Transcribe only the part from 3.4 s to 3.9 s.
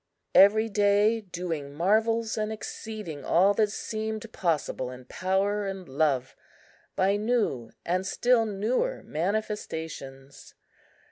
that